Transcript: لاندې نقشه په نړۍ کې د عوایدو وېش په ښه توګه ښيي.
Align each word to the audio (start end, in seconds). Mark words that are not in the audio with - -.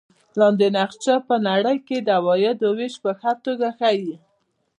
لاندې 0.39 0.67
نقشه 0.77 1.15
په 1.27 1.35
نړۍ 1.47 1.77
کې 1.87 1.97
د 2.01 2.09
عوایدو 2.19 2.69
وېش 2.77 2.95
په 3.03 3.11
ښه 3.19 3.31
توګه 3.45 3.67
ښيي. 3.77 4.15